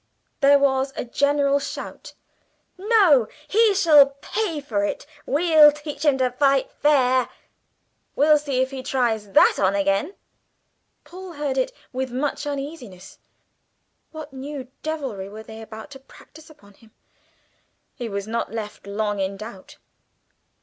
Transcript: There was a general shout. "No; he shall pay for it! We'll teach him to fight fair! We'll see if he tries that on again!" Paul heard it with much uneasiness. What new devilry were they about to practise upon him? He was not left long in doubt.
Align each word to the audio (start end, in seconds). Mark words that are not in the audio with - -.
There 0.39 0.57
was 0.57 0.91
a 0.95 1.05
general 1.05 1.59
shout. 1.59 2.15
"No; 2.75 3.27
he 3.47 3.75
shall 3.75 4.15
pay 4.19 4.59
for 4.59 4.83
it! 4.83 5.05
We'll 5.27 5.71
teach 5.71 6.03
him 6.05 6.17
to 6.17 6.31
fight 6.31 6.71
fair! 6.71 7.29
We'll 8.15 8.39
see 8.39 8.61
if 8.63 8.71
he 8.71 8.81
tries 8.81 9.33
that 9.33 9.59
on 9.59 9.75
again!" 9.75 10.15
Paul 11.03 11.33
heard 11.33 11.55
it 11.55 11.71
with 11.93 12.09
much 12.11 12.47
uneasiness. 12.47 13.19
What 14.11 14.33
new 14.33 14.69
devilry 14.81 15.29
were 15.29 15.43
they 15.43 15.61
about 15.61 15.91
to 15.91 15.99
practise 15.99 16.49
upon 16.49 16.73
him? 16.73 16.89
He 17.93 18.09
was 18.09 18.27
not 18.27 18.51
left 18.51 18.87
long 18.87 19.19
in 19.19 19.37
doubt. 19.37 19.77